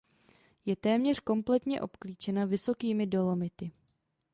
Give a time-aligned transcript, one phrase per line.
[0.65, 3.71] Je téměř kompletně obklíčena vysokými Dolomity.